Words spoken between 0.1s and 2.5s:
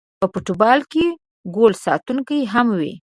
په فوټبال کې ګول ساتونکی